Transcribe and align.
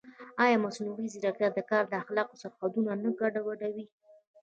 ایا 0.43 0.57
مصنوعي 0.65 1.07
ځیرکتیا 1.13 1.49
د 1.53 1.59
کار 1.69 1.83
د 1.89 1.93
اخلاقو 2.03 2.39
سرحدونه 2.41 2.91
نه 3.03 3.09
ګډوډوي؟ 3.19 3.85